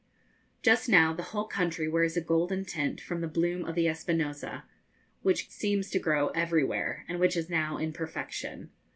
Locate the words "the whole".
1.13-1.43